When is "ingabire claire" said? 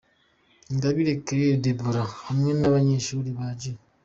0.71-1.57